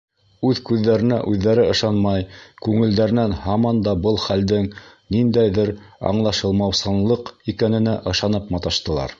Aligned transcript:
Үҙ 0.51 0.59
күҙҙәренә 0.67 1.17
үҙҙәре 1.31 1.65
ышанмай, 1.73 2.23
күңелдәренән 2.67 3.35
һаман 3.43 3.83
да 3.89 3.95
был 4.07 4.17
хәлдең 4.23 4.65
ниндәйҙер 5.17 5.73
аңлашылмаусанлыҡ 6.13 7.33
икәненә 7.55 7.99
ышанып 8.15 8.53
маташтылар. 8.57 9.09